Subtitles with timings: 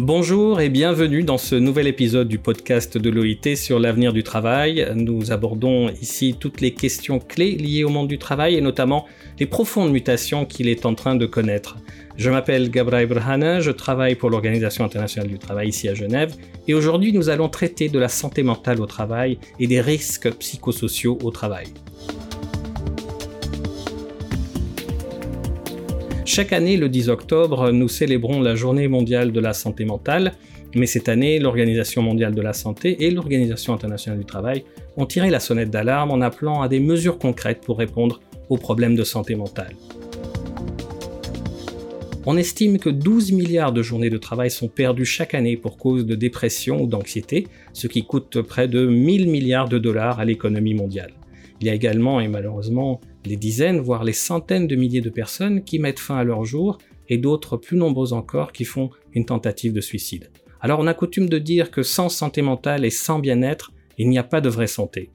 [0.00, 4.86] Bonjour et bienvenue dans ce nouvel épisode du podcast de l'OIT sur l'avenir du travail.
[4.94, 9.06] Nous abordons ici toutes les questions clés liées au monde du travail et notamment
[9.40, 11.78] les profondes mutations qu'il est en train de connaître.
[12.16, 16.32] Je m'appelle Gabriel Brhane, je travaille pour l'Organisation internationale du travail ici à Genève
[16.68, 21.18] et aujourd'hui nous allons traiter de la santé mentale au travail et des risques psychosociaux
[21.24, 21.66] au travail.
[26.30, 30.34] Chaque année, le 10 octobre, nous célébrons la journée mondiale de la santé mentale,
[30.74, 34.62] mais cette année, l'Organisation mondiale de la santé et l'Organisation internationale du travail
[34.98, 38.94] ont tiré la sonnette d'alarme en appelant à des mesures concrètes pour répondre aux problèmes
[38.94, 39.74] de santé mentale.
[42.26, 46.04] On estime que 12 milliards de journées de travail sont perdues chaque année pour cause
[46.04, 50.74] de dépression ou d'anxiété, ce qui coûte près de 1000 milliards de dollars à l'économie
[50.74, 51.12] mondiale.
[51.62, 55.64] Il y a également, et malheureusement, des dizaines, voire les centaines de milliers de personnes
[55.64, 59.72] qui mettent fin à leur jour et d'autres plus nombreux encore qui font une tentative
[59.72, 60.30] de suicide.
[60.60, 64.18] Alors on a coutume de dire que sans santé mentale et sans bien-être, il n'y
[64.18, 65.10] a pas de vraie santé.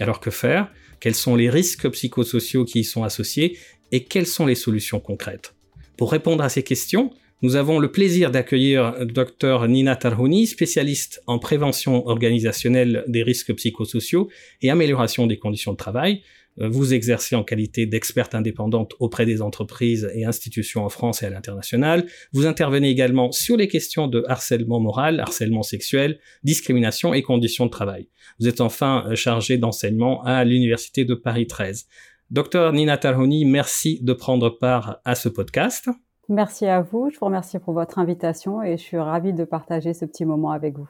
[0.00, 0.72] Alors que faire?
[1.00, 3.58] Quels sont les risques psychosociaux qui y sont associés
[3.92, 5.54] et quelles sont les solutions concrètes?
[5.96, 7.10] Pour répondre à ces questions,
[7.42, 14.30] nous avons le plaisir d'accueillir Dr Nina Tarhouni, spécialiste en prévention organisationnelle des risques psychosociaux
[14.62, 16.22] et amélioration des conditions de travail.
[16.60, 21.26] Euh, vous exercez en qualité d'experte indépendante auprès des entreprises et institutions en France et
[21.26, 22.06] à l'international.
[22.32, 27.70] Vous intervenez également sur les questions de harcèlement moral, harcèlement sexuel, discrimination et conditions de
[27.70, 28.08] travail.
[28.40, 31.86] Vous êtes enfin euh, chargé d'enseignement à l'Université de Paris 13.
[32.30, 35.88] Docteur Nina Tarhouni, merci de prendre part à ce podcast.
[36.28, 39.92] Merci à vous, je vous remercie pour votre invitation et je suis ravie de partager
[39.92, 40.88] ce petit moment avec vous.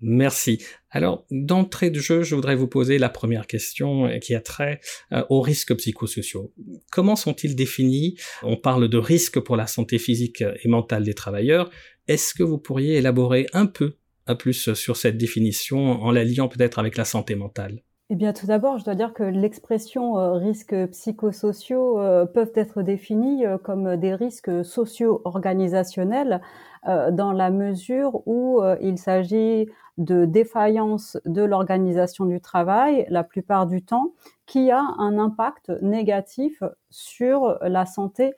[0.00, 0.62] Merci.
[0.90, 4.80] Alors, d'entrée de jeu, je voudrais vous poser la première question qui a trait
[5.12, 6.52] euh, aux risques psychosociaux.
[6.90, 8.16] Comment sont-ils définis?
[8.42, 11.70] On parle de risques pour la santé physique et mentale des travailleurs.
[12.06, 13.96] Est-ce que vous pourriez élaborer un peu
[14.26, 17.82] un plus sur cette définition en la liant peut-être avec la santé mentale?
[18.10, 22.80] Eh bien, tout d'abord, je dois dire que l'expression euh, risques psychosociaux euh, peuvent être
[22.80, 26.40] définis euh, comme des risques socio-organisationnels
[26.86, 33.82] dans la mesure où il s'agit de défaillance de l'organisation du travail, la plupart du
[33.82, 34.12] temps,
[34.46, 38.34] qui a un impact négatif sur la santé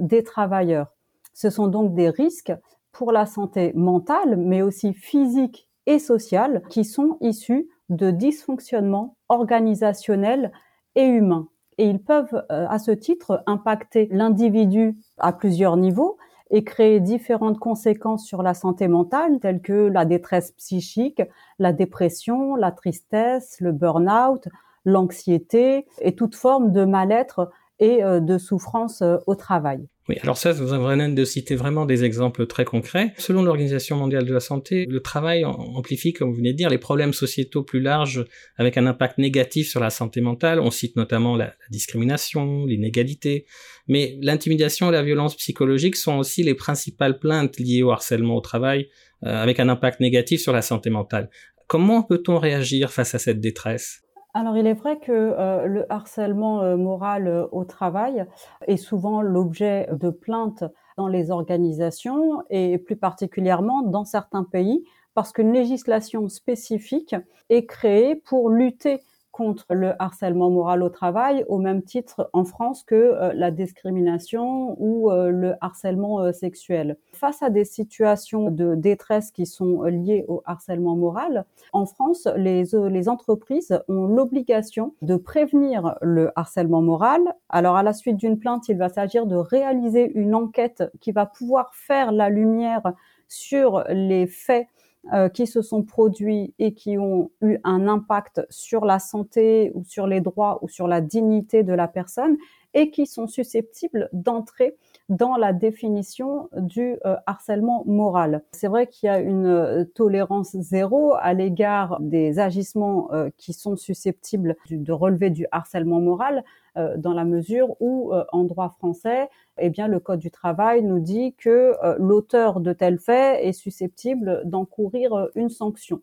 [0.00, 0.92] des travailleurs.
[1.34, 2.52] Ce sont donc des risques
[2.92, 10.52] pour la santé mentale, mais aussi physique et sociale, qui sont issus de dysfonctionnements organisationnels
[10.94, 11.48] et humains.
[11.76, 16.16] Et ils peuvent, euh, à ce titre, impacter l'individu à plusieurs niveaux
[16.54, 21.20] et créer différentes conséquences sur la santé mentale, telles que la détresse psychique,
[21.58, 24.46] la dépression, la tristesse, le burn-out,
[24.84, 27.50] l'anxiété et toute forme de mal-être
[27.80, 29.88] et euh, de souffrance euh, au travail.
[30.10, 33.14] Oui, alors ça, vous avez de citer vraiment des exemples très concrets.
[33.16, 36.76] Selon l'Organisation mondiale de la santé, le travail amplifie, comme vous venez de dire, les
[36.76, 38.26] problèmes sociétaux plus larges
[38.58, 40.60] avec un impact négatif sur la santé mentale.
[40.60, 43.46] On cite notamment la, discrimination, l'inégalité,
[43.88, 48.42] mais l'intimidation et la violence psychologique sont aussi les principales plaintes liées au harcèlement au
[48.42, 48.90] travail
[49.22, 51.30] euh, avec un impact négatif sur la santé mentale.
[51.66, 54.03] Comment peut-on réagir face à cette détresse?
[54.34, 58.26] Alors il est vrai que euh, le harcèlement euh, moral euh, au travail
[58.66, 60.64] est souvent l'objet de plaintes
[60.96, 64.84] dans les organisations et plus particulièrement dans certains pays
[65.14, 67.14] parce qu'une législation spécifique
[67.48, 69.00] est créée pour lutter
[69.34, 74.76] contre le harcèlement moral au travail au même titre en France que euh, la discrimination
[74.78, 76.96] ou euh, le harcèlement euh, sexuel.
[77.12, 82.62] Face à des situations de détresse qui sont liées au harcèlement moral, en France, les,
[82.88, 87.20] les entreprises ont l'obligation de prévenir le harcèlement moral.
[87.48, 91.26] Alors à la suite d'une plainte, il va s'agir de réaliser une enquête qui va
[91.26, 92.92] pouvoir faire la lumière
[93.26, 94.68] sur les faits
[95.12, 99.84] euh, qui se sont produits et qui ont eu un impact sur la santé ou
[99.84, 102.36] sur les droits ou sur la dignité de la personne
[102.72, 104.76] et qui sont susceptibles d'entrer
[105.08, 108.42] dans la définition du euh, harcèlement moral.
[108.52, 113.76] C'est vrai qu'il y a une euh, tolérance zéro à l'égard des agissements qui sont
[113.76, 116.44] susceptibles de relever du harcèlement moral,
[116.76, 119.28] euh, dans la mesure où, euh, en droit français,
[119.58, 123.52] eh bien, le Code du travail nous dit que euh, l'auteur de tel fait est
[123.52, 126.00] susceptible d'encourir une sanction.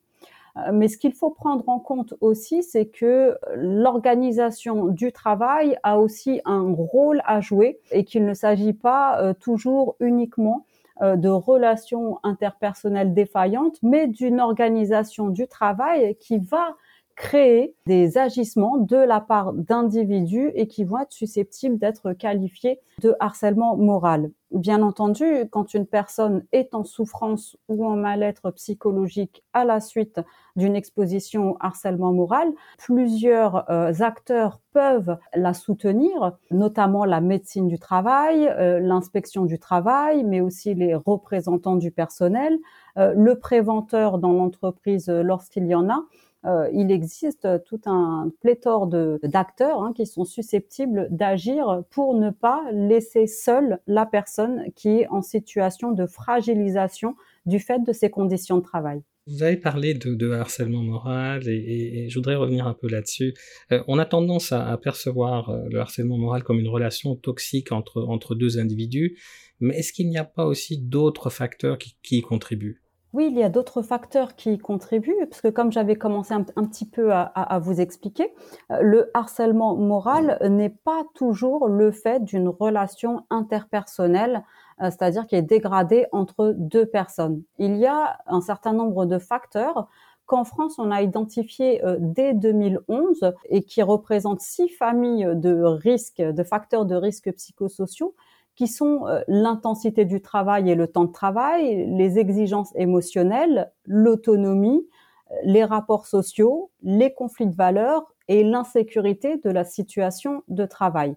[0.74, 6.42] Mais ce qu'il faut prendre en compte aussi, c'est que l'organisation du travail a aussi
[6.46, 10.66] un rôle à jouer et qu'il ne s'agit pas toujours uniquement
[11.02, 16.76] de relations interpersonnelles défaillantes, mais d'une organisation du travail qui va
[17.16, 23.16] créer des agissements de la part d'individus et qui vont être susceptibles d'être qualifiés de
[23.20, 24.32] harcèlement moral.
[24.52, 30.20] Bien entendu, quand une personne est en souffrance ou en mal-être psychologique à la suite
[30.58, 37.80] d'une exposition au harcèlement moral, plusieurs euh, acteurs peuvent la soutenir, notamment la médecine du
[37.80, 42.58] travail, euh, l'inspection du travail, mais aussi les représentants du personnel,
[42.98, 46.04] euh, le préventeur dans l'entreprise lorsqu'il y en a.
[46.46, 52.64] Euh, il existe tout un pléthore d'acteurs hein, qui sont susceptibles d'agir pour ne pas
[52.72, 57.16] laisser seule la personne qui est en situation de fragilisation
[57.46, 59.02] du fait de ses conditions de travail.
[59.28, 63.36] Vous avez parlé de, harcèlement moral et, je voudrais revenir un peu là-dessus.
[63.72, 68.02] Euh, on a tendance à, percevoir euh, le harcèlement moral comme une relation toxique entre,
[68.02, 69.20] entre deux individus,
[69.60, 72.82] mais est-ce qu'il n'y a pas aussi d'autres facteurs qui, qui y contribuent?
[73.14, 76.86] Oui, il y a d'autres facteurs qui contribuent, parce que comme j'avais commencé un, petit
[76.86, 78.34] peu à, vous expliquer,
[78.72, 84.46] euh, le harcèlement moral n'est pas toujours le fait d'une relation interpersonnelle,
[84.82, 87.44] euh, c'est-à-dire qui est dégradée entre deux personnes.
[87.58, 89.90] Il y a un certain nombre de facteurs
[90.26, 96.22] qu'en France, on a identifié euh, dès 2011 et qui représentent six familles de risques,
[96.22, 98.16] de facteurs de risques psychosociaux
[98.62, 104.88] qui sont euh, l'intensité du travail et le temps de travail, les exigences émotionnelles, l'autonomie,
[105.32, 111.16] euh, les rapports sociaux, les conflits de valeurs et l'insécurité de la situation de travail.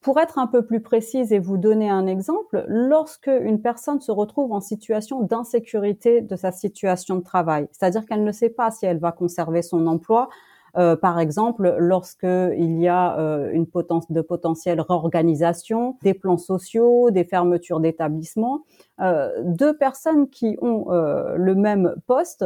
[0.00, 4.10] Pour être un peu plus précise et vous donner un exemple, lorsque une personne se
[4.10, 8.86] retrouve en situation d'insécurité de sa situation de travail, c'est-à-dire qu'elle ne sait pas si
[8.86, 10.30] elle va conserver son emploi,
[10.76, 17.10] euh, par exemple, lorsqu'il y a euh, une potence de potentielle réorganisation, des plans sociaux,
[17.10, 18.64] des fermetures d'établissements,
[19.00, 22.44] euh, deux personnes qui ont le même poste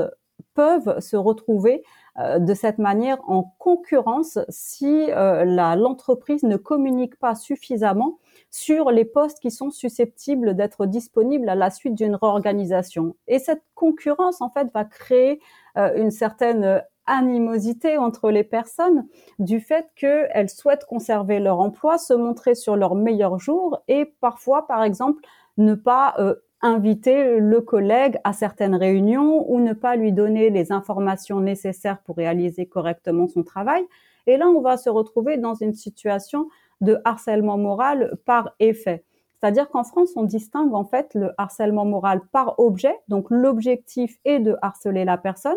[0.54, 1.82] peuvent se retrouver
[2.18, 8.18] de cette manière en concurrence si l'entreprise ne communique pas suffisamment
[8.50, 13.14] sur les postes qui sont susceptibles d'être disponibles à la suite d'une réorganisation.
[13.28, 15.40] Et cette concurrence, en fait, va créer
[15.76, 19.06] une certaine animosité entre les personnes
[19.38, 24.66] du fait qu'elles souhaitent conserver leur emploi, se montrer sur leur meilleur jour et parfois,
[24.66, 25.22] par exemple,
[25.56, 30.72] ne pas euh, inviter le collègue à certaines réunions ou ne pas lui donner les
[30.72, 33.84] informations nécessaires pour réaliser correctement son travail.
[34.26, 36.48] Et là, on va se retrouver dans une situation
[36.80, 39.04] de harcèlement moral par effet.
[39.40, 44.38] C'est-à-dire qu'en France, on distingue en fait le harcèlement moral par objet, donc l'objectif est
[44.38, 45.56] de harceler la personne,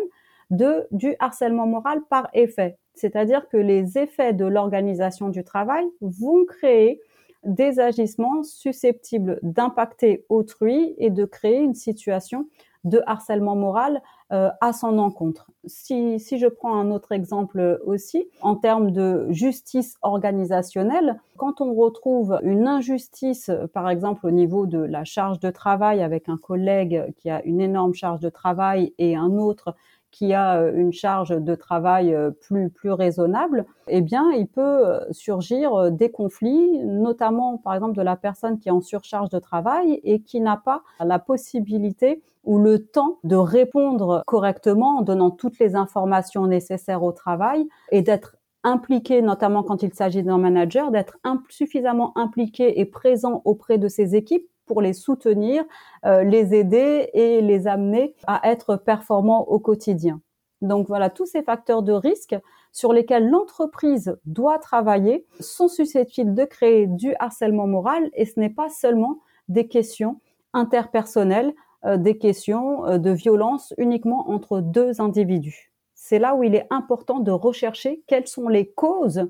[0.50, 2.78] de, du harcèlement moral par effet.
[2.94, 7.00] C'est-à-dire que les effets de l'organisation du travail vont créer
[7.44, 12.46] des agissements susceptibles d'impacter autrui et de créer une situation
[12.84, 14.02] de harcèlement moral
[14.32, 15.50] euh, à son encontre.
[15.64, 21.74] Si, si je prends un autre exemple aussi, en termes de justice organisationnelle, quand on
[21.74, 27.14] retrouve une injustice, par exemple au niveau de la charge de travail avec un collègue
[27.16, 29.74] qui a une énorme charge de travail et un autre
[30.14, 34.60] qui a euh, une charge de travail euh, plus plus raisonnable, eh bien, il peut
[34.60, 39.40] euh, surgir des conflits, notamment par exemple de la personne qui est en surcharge de
[39.40, 45.30] travail et qui n'a pas la possibilité ou le temps de répondre correctement en donnant
[45.30, 50.92] toutes les informations nécessaires au travail et d'être impliqué, notamment quand il s'agit d'un manager,
[50.92, 51.18] d'être
[51.48, 55.64] suffisamment impliqué et présent auprès de ses équipes pour les soutenir,
[56.04, 60.20] euh, les aider et les amener à être performants au quotidien.
[60.60, 62.36] Donc voilà, tous ces facteurs de risque
[62.72, 68.50] sur lesquels l'entreprise doit travailler sont susceptibles de créer du harcèlement moral et ce n'est
[68.50, 70.20] pas seulement des questions
[70.52, 71.52] interpersonnelles,
[71.84, 75.72] euh, des questions euh, de violence uniquement entre deux individus.
[75.94, 79.28] C'est là où il est important de rechercher quelles sont les causes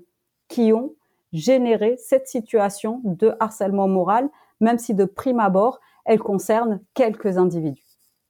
[0.48, 0.94] qui ont
[1.32, 4.28] généré cette situation de harcèlement moral
[4.64, 7.84] même si de prime abord, elle concerne quelques individus.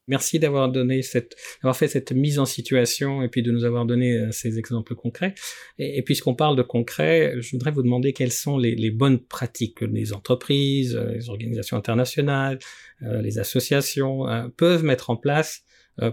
[0.07, 3.87] Merci d'avoir donné cette, d'avoir fait cette mise en situation et puis de nous avoir
[3.87, 5.35] donné euh, ces exemples concrets.
[5.79, 9.87] Et, puisqu'on parle de concret, je voudrais vous demander quelles sont les, bonnes pratiques que
[9.87, 12.59] les entreprises, euh, les organisations internationales,
[13.03, 14.27] euh, les associations
[14.59, 15.63] peuvent mettre en place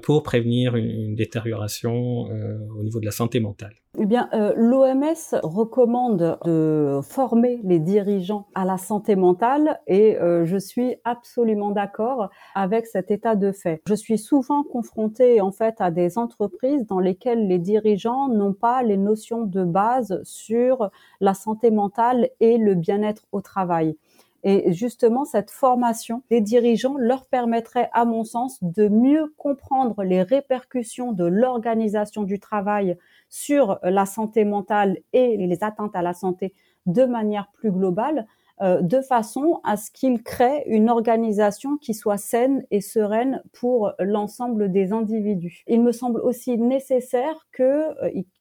[0.03, 5.41] pour prévenir une, détérioration euh, au niveau de la santé mentale eh bien, euh, l'OMS
[5.43, 12.87] recommande de former les dirigeants à la santé mentale et je suis absolument d'accord avec
[12.87, 13.81] cet état de fait.
[13.85, 18.81] Je suis souvent confrontée en fait à des entreprises dans lesquelles les dirigeants n'ont pas
[18.81, 23.97] les notions de base sur la santé mentale et le bien-être au travail.
[24.43, 30.23] Et justement, cette formation des dirigeants leur permettrait, à mon sens, de mieux comprendre les
[30.23, 32.97] répercussions de l'organisation du travail
[33.29, 36.53] sur la santé mentale et les atteintes à la santé
[36.85, 38.25] de manière plus globale,
[38.61, 43.93] euh, de façon à ce qu'il crée une organisation qui soit saine et sereine pour
[43.97, 45.63] l'ensemble des individus.
[45.67, 47.93] Il me semble aussi nécessaire euh,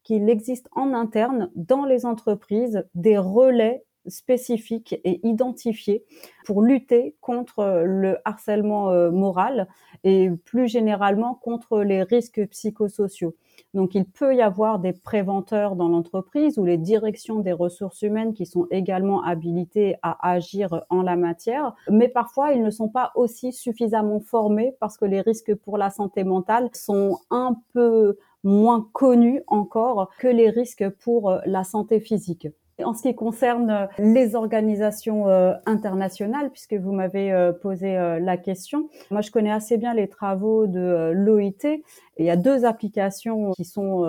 [0.03, 6.03] qu'il existe en interne dans les entreprises des relais spécifiques et identifiés
[6.45, 9.67] pour lutter contre le harcèlement euh, moral
[10.03, 13.35] et plus généralement contre les risques psychosociaux.
[13.73, 18.33] Donc il peut y avoir des préventeurs dans l'entreprise ou les directions des ressources humaines
[18.33, 23.11] qui sont également habilitées à agir en la matière, mais parfois ils ne sont pas
[23.15, 28.87] aussi suffisamment formés parce que les risques pour la santé mentale sont un peu moins
[28.93, 32.47] connus encore que les risques pour la santé physique.
[32.83, 38.37] En ce qui concerne euh, les organisations euh, internationales, puisque vous m'avez euh, posé la
[38.37, 41.81] question, moi je connais assez bien les travaux de l'OIT.
[42.17, 44.05] Il y a deux applications qui sont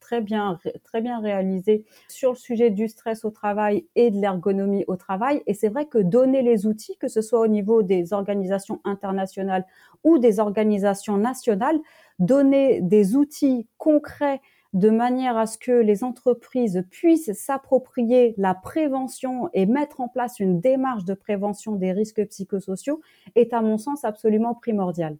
[0.00, 4.84] très bien très bien réalisées sur le sujet du stress au travail et de l'ergonomie
[4.86, 5.42] au travail.
[5.46, 9.66] Et c'est vrai que donner les outils, que ce soit au niveau des organisations internationales
[10.04, 11.78] ou des organisations nationales,
[12.18, 14.40] donner des outils concrets
[14.74, 20.40] de manière à ce que les entreprises puissent s'approprier la prévention et mettre en place
[20.40, 23.00] une démarche de prévention des risques psychosociaux
[23.36, 25.16] est à mon sens absolument primordial.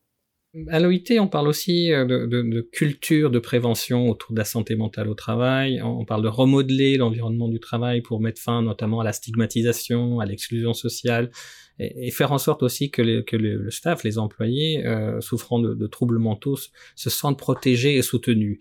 [0.70, 5.08] À l'OIT, on parle aussi euh, de, culture de prévention autour de la santé mentale
[5.08, 5.82] au travail.
[5.82, 10.26] On parle de remodeler l'environnement du travail pour mettre fin notamment à la stigmatisation, à
[10.26, 11.32] l'exclusion sociale,
[11.80, 16.56] et, faire en sorte aussi que, le staff, les employés euh, souffrant de, troubles mentaux
[16.94, 18.58] se sentent protégés et soutenus.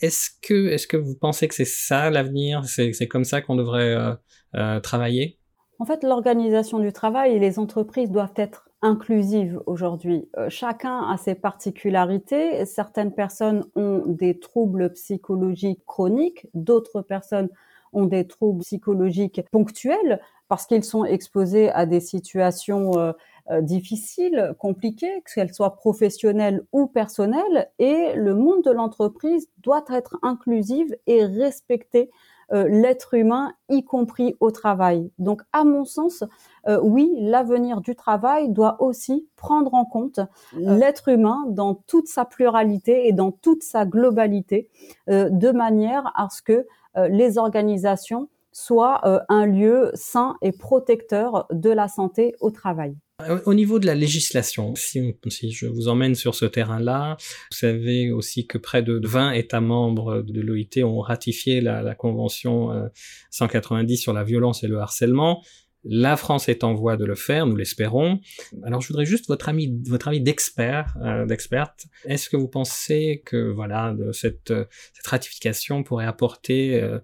[0.00, 2.64] Est-ce que, est-ce que vous pensez que c'est ça l'avenir?
[2.64, 4.16] C'est comme ça qu'on devrait
[4.54, 5.38] euh, travailler?
[5.78, 10.28] En fait, l'organisation du travail et les entreprises doivent être inclusive aujourd'hui.
[10.36, 12.64] Euh, chacun a ses particularités.
[12.64, 17.48] Certaines personnes ont des troubles psychologiques chroniques, d'autres personnes
[17.92, 23.12] ont des troubles psychologiques ponctuels parce qu'ils sont exposés à des situations euh,
[23.50, 27.70] euh, difficiles, compliquées, qu'elles soient professionnelles ou personnelles.
[27.78, 32.10] Et le monde de l'entreprise doit être inclusif et respecter
[32.52, 35.10] euh, l'être humain, y compris au travail.
[35.18, 36.24] Donc, à mon sens,
[36.66, 40.76] euh, oui, l'avenir du travail doit aussi prendre en compte euh.
[40.76, 44.68] l'être humain dans toute sa pluralité et dans toute sa globalité,
[45.08, 46.66] de manière à ce que
[46.96, 52.96] les organisations soient un lieu sain et protecteur de la santé au travail.
[53.44, 55.14] Au niveau de la législation, si,
[55.50, 60.22] je vous emmène sur ce terrain-là, vous savez aussi que près de 20 États membres
[60.22, 62.90] de l'OIT ont ratifié la, la Convention
[63.30, 65.42] 190 euh, sur la violence et le harcèlement.
[65.84, 68.20] La France est en voie de le faire, nous l'espérons.
[68.64, 71.86] Alors, je voudrais juste votre ami, votre avis d'expert, euh, d'experte.
[72.04, 74.52] Est-ce que vous pensez que voilà, de cette,
[74.92, 76.98] cette ratification pourrait apporter euh,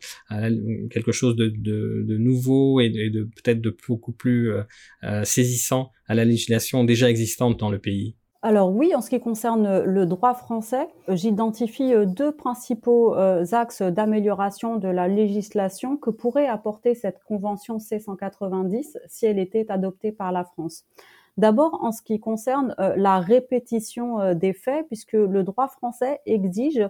[0.90, 4.62] quelque chose de, de, de nouveau et de, de peut-être de beaucoup plus euh,
[5.04, 8.16] euh, saisissant à la législation déjà existante dans le pays?
[8.46, 13.82] Alors oui, en ce qui concerne le droit français, j'identifie euh, deux principaux euh, axes
[13.82, 20.30] d'amélioration de la législation que pourrait apporter cette convention C190 si elle était adoptée par
[20.30, 20.84] la France.
[21.36, 26.88] D'abord, en ce qui concerne euh, la répétition des faits, puisque le droit français exige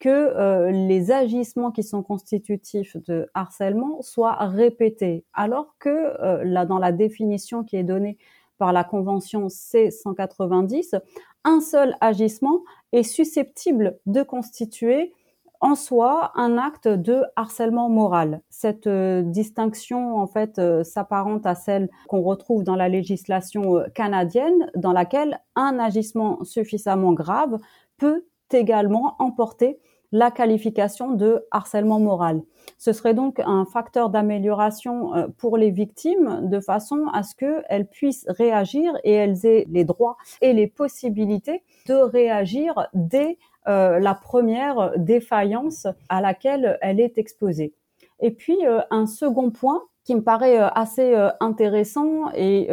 [0.00, 7.64] que les agissements qui sont constitutifs de harcèlement soient répétés, alors que dans la définition
[7.64, 8.16] qui est donnée
[8.58, 11.00] par la Convention C190,
[11.44, 12.62] un seul agissement
[12.92, 15.12] est susceptible de constituer
[15.60, 18.42] en soi un acte de harcèlement moral.
[18.48, 23.88] Cette euh, distinction en fait euh, s'apparente à celle qu'on retrouve dans la législation euh,
[23.94, 27.58] canadienne dans laquelle un agissement suffisamment grave
[27.96, 29.78] peut également emporter
[30.12, 32.42] la qualification de harcèlement moral.
[32.78, 37.86] Ce serait donc un facteur d'amélioration euh, pour les victimes de façon à ce qu'elles
[37.86, 44.14] puissent réagir et elles aient les droits et les possibilités de réagir dès euh, la
[44.14, 47.74] première défaillance à laquelle elle est exposée.
[48.20, 52.68] Et puis euh, un second point qui me paraît assez intéressant et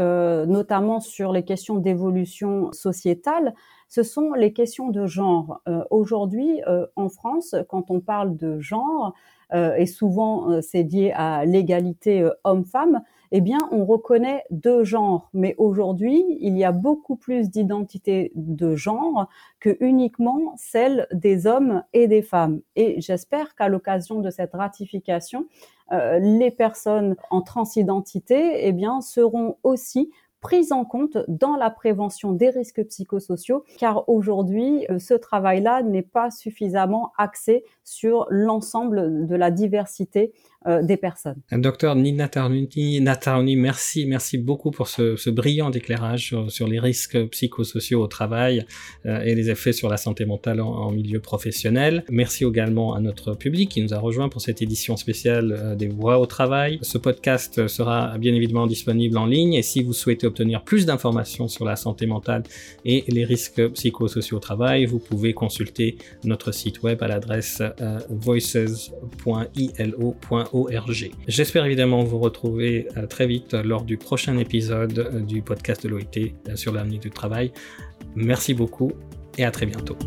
[0.48, 3.54] notamment sur les questions d'évolution sociétale,
[3.96, 5.62] ce sont les questions de genre.
[5.90, 6.60] Aujourd'hui,
[6.98, 9.14] en France, quand on parle de genre,
[9.54, 14.84] euh, et souvent euh, c'est lié à l'égalité euh, homme-femme, eh bien on reconnaît deux
[14.84, 15.30] genres.
[15.34, 21.84] Mais aujourd'hui, il y a beaucoup plus d'identités de genre que uniquement celle des hommes
[21.94, 22.62] et des femmes.
[22.76, 25.46] Et j'espère qu'à l'occasion de cette ratification,
[25.92, 30.10] les personnes en transidentité, eh bien, seront aussi
[30.46, 36.04] prise en compte dans la prévention des risques psychosociaux, car aujourd'hui, euh, ce travail-là n'est
[36.04, 40.34] pas suffisamment axé sur l'ensemble de la diversité
[40.68, 41.36] euh, des personnes.
[41.52, 48.08] Docteur Nina Taruni, merci, merci beaucoup pour ce, brillant éclairage sur, les risques psychosociaux au
[48.08, 48.66] travail
[49.06, 52.04] euh, et les effets sur la santé mentale en, milieu professionnel.
[52.10, 55.88] Merci également à notre public qui nous a rejoint pour cette édition spéciale euh, des
[55.88, 56.80] voix au travail.
[56.82, 61.48] Ce podcast sera bien évidemment disponible en ligne et si vous souhaitez obtenir plus d'informations
[61.48, 62.42] sur la santé mentale
[62.86, 67.62] et les risques psychosociaux au travail, vous pouvez consulter notre site web à l'adresse
[68.10, 70.55] voices.ilo.org
[71.28, 75.90] J'espère évidemment vous retrouver euh, très vite lors du prochain épisode euh, du podcast de
[75.90, 77.52] l'OIT euh, sur l'avenir du travail.
[78.16, 78.92] Merci beaucoup
[79.38, 79.98] et à très bientôt.